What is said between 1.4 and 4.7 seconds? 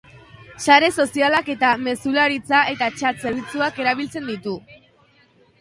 eta mezularitza eta txat zerbitzuak erabiltzen ditu.